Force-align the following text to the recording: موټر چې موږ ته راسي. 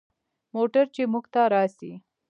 موټر 0.55 0.85
چې 0.95 1.01
موږ 1.11 1.25
ته 1.33 1.41
راسي. 1.53 1.91